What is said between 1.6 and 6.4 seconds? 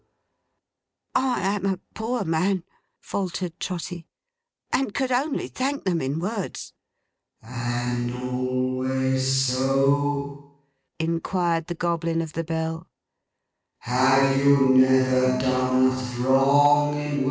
a poor man,' faltered Trotty, 'and could only thank them in